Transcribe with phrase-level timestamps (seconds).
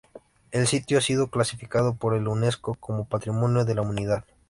[0.49, 4.25] El sitio ha sido clasificado por la Unesco como Patrimonio de la Humanidad.